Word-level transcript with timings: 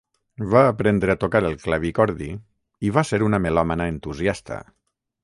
Va 0.53 0.61
aprendre 0.69 1.15
a 1.15 1.19
tocar 1.23 1.41
el 1.49 1.57
clavicordi 1.65 2.29
i 2.89 2.93
va 2.97 3.05
ser 3.11 3.21
una 3.29 3.41
melòmana 3.45 3.89
entusiasta. 3.97 4.59